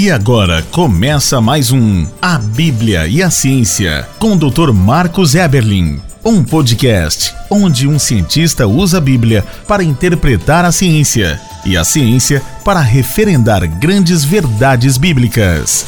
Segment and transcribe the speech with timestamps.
[0.00, 4.72] E agora começa mais um A Bíblia e a Ciência com o Dr.
[4.72, 6.00] Marcos Eberlin.
[6.24, 12.42] Um podcast onde um cientista usa a Bíblia para interpretar a ciência e a ciência
[12.64, 15.86] para referendar grandes verdades bíblicas.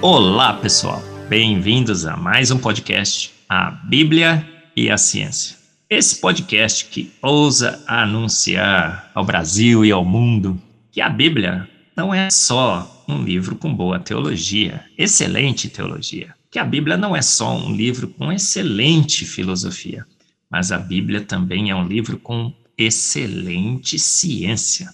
[0.00, 1.02] Olá, pessoal.
[1.28, 4.46] Bem-vindos a mais um podcast A Bíblia
[4.76, 5.56] e a Ciência.
[5.90, 10.56] Esse podcast que ousa anunciar ao Brasil e ao mundo
[10.92, 16.34] que a Bíblia não é só um livro com boa teologia, excelente teologia.
[16.50, 20.04] Que a Bíblia não é só um livro com excelente filosofia,
[20.50, 24.88] mas a Bíblia também é um livro com excelente ciência,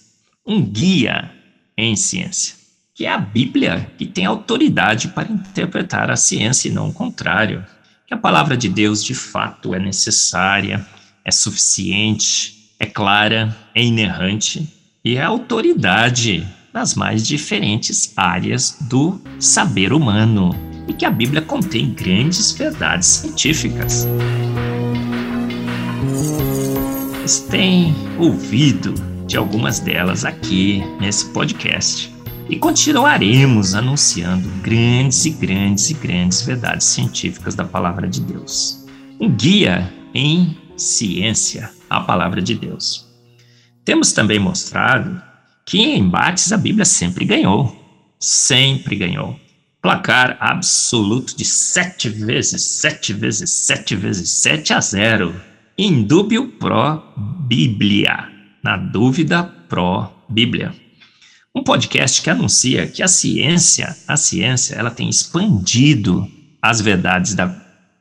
[0.45, 1.31] um guia
[1.77, 2.55] em ciência.
[2.93, 7.65] Que é a Bíblia que tem autoridade para interpretar a ciência e não o contrário
[8.05, 10.85] que a palavra de Deus de fato é necessária,
[11.25, 14.76] é suficiente, é clara, é inerrante
[15.07, 20.53] e é autoridade nas mais diferentes áreas do saber humano
[20.85, 24.05] e que a Bíblia contém grandes verdades científicas.
[27.21, 28.93] Vocês têm ouvido
[29.25, 32.13] de algumas delas aqui nesse podcast
[32.49, 38.85] e continuaremos anunciando grandes e grandes e grandes verdades científicas da palavra de Deus.
[39.21, 43.06] Um guia em ciência, a palavra de Deus.
[43.87, 45.21] Temos também mostrado
[45.65, 47.73] que em embates a Bíblia sempre ganhou.
[48.19, 49.39] Sempre ganhou.
[49.81, 55.33] Placar absoluto de sete vezes, sete vezes, sete vezes, sete a zero.
[55.77, 58.27] Indúbio pró-Bíblia.
[58.61, 60.75] Na dúvida pró-Bíblia.
[61.55, 66.29] Um podcast que anuncia que a ciência, a ciência, ela tem expandido
[66.61, 67.47] as verdades da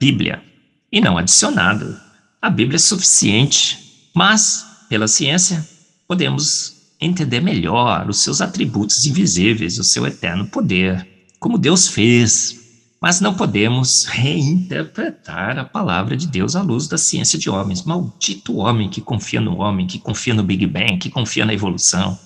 [0.01, 0.43] Bíblia
[0.91, 1.97] e não adicionado.
[2.43, 5.76] A Bíblia é suficiente, mas pela ciência
[6.07, 11.07] podemos entender melhor os seus atributos invisíveis, o seu eterno poder,
[11.39, 12.65] como Deus fez.
[13.01, 17.85] Mas não podemos reinterpretar a palavra de Deus à luz da ciência de homens.
[17.85, 22.19] Maldito homem que confia no homem, que confia no Big Bang, que confia na evolução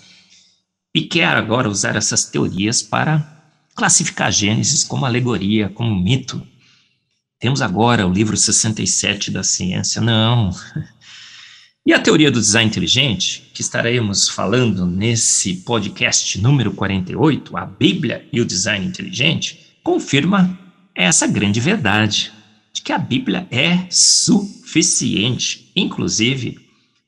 [0.94, 3.24] e quer agora usar essas teorias para
[3.74, 6.44] classificar Gênesis como alegoria, como mito.
[7.38, 10.00] Temos agora o livro 67 da ciência.
[10.00, 10.50] Não.
[11.86, 18.28] E a teoria do design inteligente, que estaremos falando nesse podcast número 48, a Bíblia
[18.30, 20.58] e o design inteligente, confirma
[20.94, 22.30] essa grande verdade
[22.70, 26.58] de que a Bíblia é suficiente, inclusive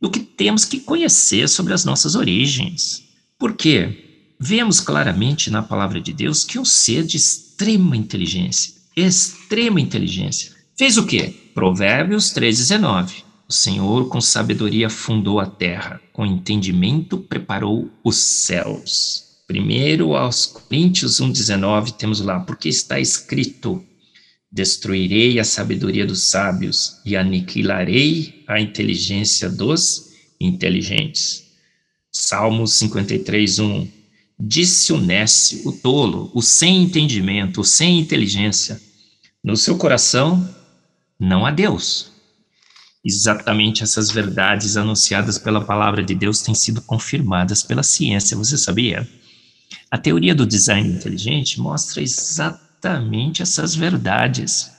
[0.01, 3.05] do que temos que conhecer sobre as nossas origens.
[3.39, 10.51] Porque vemos claramente na palavra de Deus que um ser de extrema inteligência, extrema inteligência,
[10.77, 11.35] fez o quê?
[11.55, 13.32] Provérbios 3,19.
[13.53, 19.43] O Senhor com sabedoria fundou a terra, com entendimento preparou os céus.
[19.47, 23.85] Primeiro aos Coríntios 1,19 temos lá, porque está escrito:
[24.51, 31.53] Destruirei a sabedoria dos sábios e aniquilarei a inteligência dos inteligentes.
[32.11, 33.89] Salmos 53, 1.
[34.41, 38.81] Disse o Nesse, o tolo, o sem entendimento, o sem inteligência,
[39.45, 40.43] no seu coração
[41.21, 42.12] não há Deus.
[43.05, 49.09] Exatamente essas verdades anunciadas pela palavra de Deus têm sido confirmadas pela ciência, você sabia?
[49.91, 54.71] A teoria do design inteligente mostra exatamente essas verdades.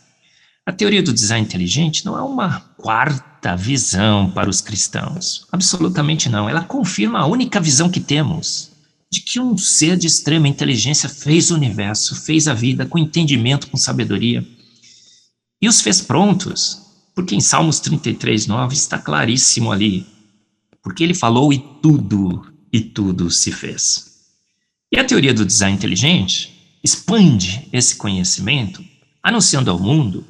[0.65, 5.45] A teoria do design inteligente não é uma quarta visão para os cristãos.
[5.51, 6.47] Absolutamente não.
[6.47, 8.71] Ela confirma a única visão que temos
[9.11, 13.67] de que um ser de extrema inteligência fez o universo, fez a vida com entendimento,
[13.67, 14.43] com sabedoria
[15.61, 16.82] e os fez prontos.
[17.15, 20.05] Porque em Salmos 33, 9 está claríssimo ali.
[20.81, 24.13] Porque ele falou e tudo, e tudo se fez.
[24.91, 28.83] E a teoria do design inteligente expande esse conhecimento,
[29.21, 30.25] anunciando ao mundo,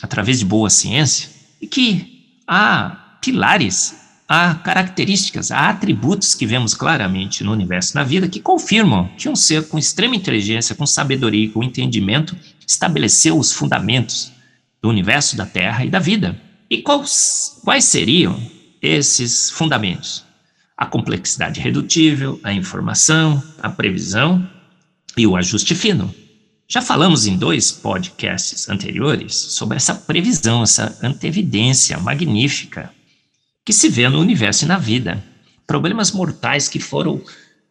[0.00, 1.28] através de boa ciência,
[1.70, 3.94] que há pilares,
[4.26, 9.36] há características, há atributos que vemos claramente no universo na vida que confirmam que um
[9.36, 12.36] ser com extrema inteligência, com sabedoria e com entendimento
[12.66, 14.32] estabeleceu os fundamentos
[14.82, 16.40] do universo, da Terra e da vida.
[16.68, 18.40] E quais, quais seriam
[18.80, 20.24] esses fundamentos?
[20.76, 24.48] A complexidade redutível, a informação, a previsão
[25.16, 26.14] e o ajuste fino.
[26.68, 32.94] Já falamos em dois podcasts anteriores sobre essa previsão, essa antevidência magnífica
[33.64, 35.22] que se vê no universo e na vida.
[35.66, 37.22] Problemas mortais que foram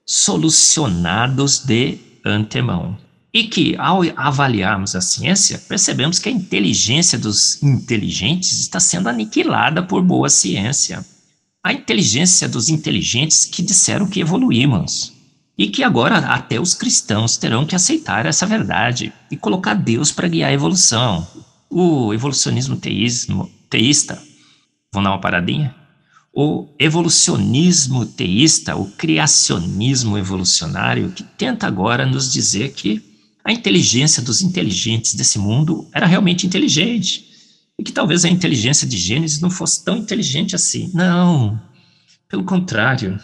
[0.05, 2.97] solucionados de antemão.
[3.33, 9.83] E que, ao avaliarmos a ciência, percebemos que a inteligência dos inteligentes está sendo aniquilada
[9.83, 11.05] por boa ciência.
[11.63, 15.13] A inteligência dos inteligentes que disseram que evoluímos.
[15.59, 20.29] e que agora até os cristãos terão que aceitar essa verdade e colocar Deus para
[20.29, 21.27] guiar a evolução.
[21.69, 24.15] O evolucionismo teísmo, teísta,
[24.93, 25.75] vamos dar uma paradinha?
[26.33, 33.08] O evolucionismo teísta, o criacionismo evolucionário, que tenta agora nos dizer que
[33.49, 37.27] a inteligência dos inteligentes desse mundo era realmente inteligente.
[37.79, 40.91] E que talvez a inteligência de Gênesis não fosse tão inteligente assim.
[40.93, 41.59] Não.
[42.29, 43.19] Pelo contrário.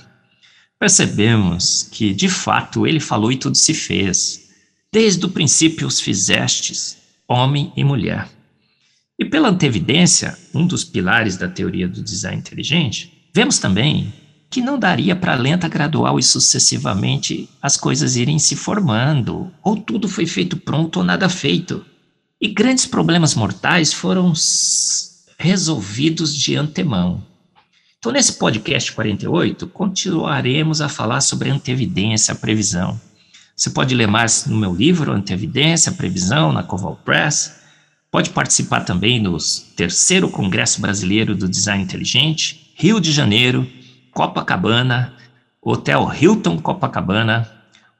[0.79, 4.49] Percebemos que, de fato, ele falou e tudo se fez.
[4.91, 8.27] Desde o princípio os fizestes, homem e mulher.
[9.19, 14.11] E pela antevidência, um dos pilares da teoria do design inteligente, vemos também
[14.55, 20.07] que não daria para lenta, gradual e sucessivamente as coisas irem se formando, ou tudo
[20.07, 21.85] foi feito pronto ou nada feito.
[22.39, 24.31] E grandes problemas mortais foram
[25.37, 27.21] resolvidos de antemão.
[27.99, 32.97] Então, nesse podcast 48, continuaremos a falar sobre antevidência, previsão.
[33.57, 37.57] Você pode ler mais no meu livro, Antevidência, Previsão, na Coval Press.
[38.09, 39.35] Pode participar também no
[39.75, 43.69] terceiro Congresso Brasileiro do Design Inteligente, Rio de Janeiro,
[44.15, 45.13] Copacabana,
[45.61, 47.51] Hotel Hilton Copacabana,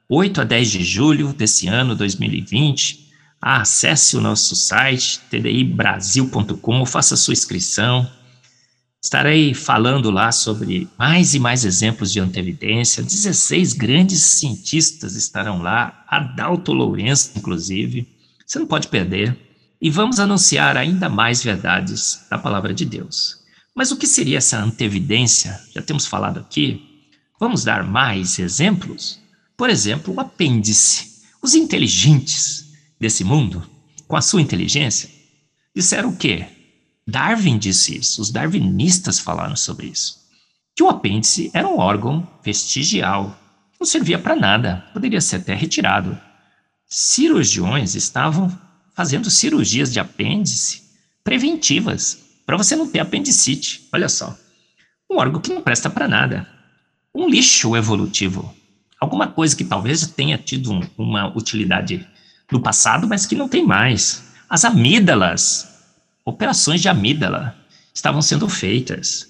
[0.07, 3.09] 8 a 10 de julho desse ano 2020.
[3.41, 8.09] Acesse o nosso site tdibrasil.com, faça sua inscrição.
[9.03, 13.03] Estarei falando lá sobre mais e mais exemplos de antevidência.
[13.03, 18.07] 16 grandes cientistas estarão lá, Adalto Lourenço, inclusive.
[18.47, 19.37] Você não pode perder.
[19.81, 23.44] E vamos anunciar ainda mais verdades da palavra de Deus.
[23.75, 25.61] Mas o que seria essa antevidência?
[25.73, 27.09] Já temos falado aqui.
[27.37, 29.19] Vamos dar mais exemplos?
[29.57, 31.21] Por exemplo, o apêndice.
[31.41, 33.69] Os inteligentes desse mundo,
[34.07, 35.09] com a sua inteligência,
[35.75, 36.47] disseram o quê?
[37.05, 40.25] Darwin disse isso, os darwinistas falaram sobre isso.
[40.73, 43.37] Que o apêndice era um órgão vestigial,
[43.79, 46.17] não servia para nada, poderia ser até retirado.
[46.87, 48.49] Cirurgiões estavam
[48.95, 50.83] fazendo cirurgias de apêndice
[51.23, 53.87] preventivas para você não ter apendicite.
[53.91, 54.37] Olha só.
[55.09, 56.47] Um órgão que não presta para nada.
[57.13, 58.53] Um lixo evolutivo.
[58.99, 62.07] Alguma coisa que talvez tenha tido um, uma utilidade
[62.51, 64.23] no passado, mas que não tem mais.
[64.49, 65.83] As amígdalas,
[66.23, 67.55] operações de amígdala,
[67.93, 69.29] estavam sendo feitas.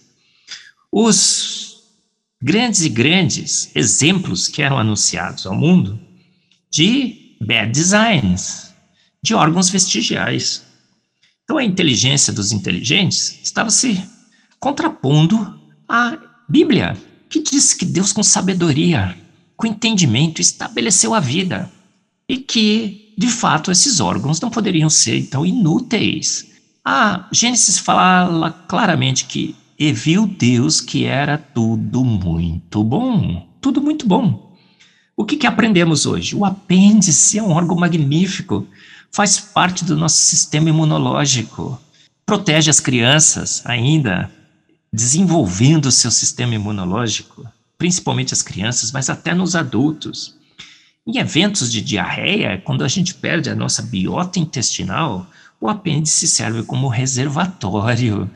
[0.92, 1.84] Os
[2.42, 6.00] grandes e grandes exemplos que eram anunciados ao mundo
[6.72, 8.74] de bad designs,
[9.22, 10.64] de órgãos vestigiais.
[11.46, 14.04] Então a inteligência dos inteligentes estava se
[14.60, 16.18] contrapondo à
[16.50, 16.98] Bíblia,
[17.30, 19.16] que diz que Deus, com sabedoria,
[19.56, 21.72] com entendimento, estabeleceu a vida
[22.28, 26.52] e que, de fato, esses órgãos não poderiam ser então inúteis.
[26.84, 34.08] A Gênesis fala claramente que e viu Deus que era tudo muito bom, tudo muito
[34.08, 34.56] bom.
[35.18, 36.36] O que, que aprendemos hoje?
[36.36, 38.68] O apêndice é um órgão magnífico
[39.16, 41.82] faz parte do nosso sistema imunológico,
[42.26, 44.30] protege as crianças ainda,
[44.92, 47.48] desenvolvendo o seu sistema imunológico,
[47.78, 50.36] principalmente as crianças, mas até nos adultos.
[51.08, 55.26] Em eventos de diarreia, quando a gente perde a nossa biota intestinal,
[55.62, 58.30] o apêndice serve como reservatório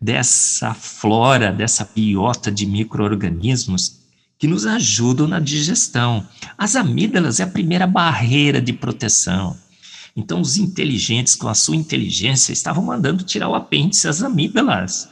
[0.00, 3.98] dessa flora, dessa biota de micro-organismos
[4.38, 6.24] que nos ajudam na digestão.
[6.56, 9.56] As amígdalas é a primeira barreira de proteção.
[10.14, 15.08] Então, os inteligentes, com a sua inteligência, estavam mandando tirar o apêndice, as amígdalas.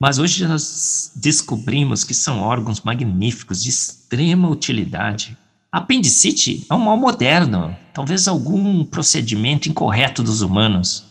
[0.00, 5.36] Mas hoje nós descobrimos que são órgãos magníficos, de extrema utilidade.
[5.70, 11.04] Apendicite é um mal moderno, talvez algum procedimento incorreto dos humanos.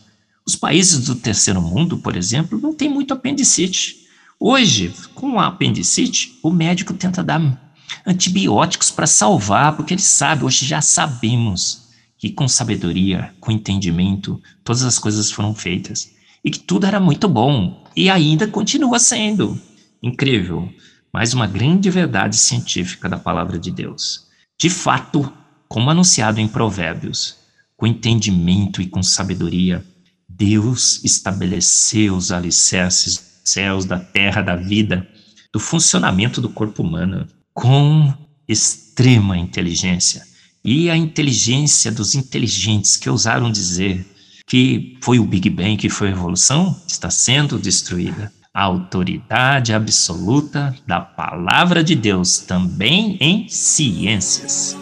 [0.44, 4.06] Os países do terceiro mundo, por exemplo, não têm muito apendicite.
[4.38, 7.72] Hoje, com a apendicite, o médico tenta dar
[8.04, 11.81] antibióticos para salvar, porque ele sabe, hoje já sabemos
[12.22, 16.14] que com sabedoria, com entendimento, todas as coisas foram feitas
[16.44, 19.60] e que tudo era muito bom e ainda continua sendo.
[20.00, 20.72] Incrível,
[21.12, 24.28] mais uma grande verdade científica da palavra de Deus.
[24.56, 25.32] De fato,
[25.66, 27.38] como anunciado em Provérbios,
[27.76, 29.84] com entendimento e com sabedoria,
[30.28, 35.08] Deus estabeleceu os alicerces dos céus, da terra, da vida,
[35.52, 38.14] do funcionamento do corpo humano com
[38.46, 40.30] extrema inteligência
[40.64, 44.06] e a inteligência dos inteligentes que ousaram dizer
[44.46, 48.32] que foi o Big Bang que foi a evolução está sendo destruída.
[48.54, 54.76] A autoridade absoluta da palavra de Deus também em ciências.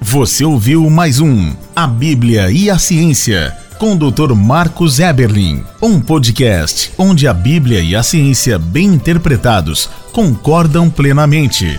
[0.00, 4.34] Você ouviu mais um A Bíblia e a Ciência com o Dr.
[4.34, 11.78] Marcos Eberlin, um podcast onde a Bíblia e a ciência bem interpretados concordam plenamente.